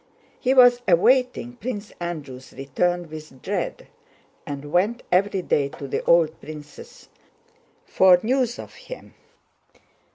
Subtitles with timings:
[0.39, 3.85] He was awaiting Prince Andrew's return with dread
[4.47, 7.07] and went every day to the old prince's
[7.85, 9.13] for news of him.